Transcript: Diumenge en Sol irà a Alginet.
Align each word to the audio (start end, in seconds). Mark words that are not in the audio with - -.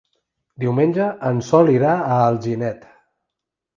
Diumenge 0.63 1.09
en 1.29 1.43
Sol 1.49 1.71
irà 1.75 1.93
a 1.99 2.17
Alginet. 2.31 2.93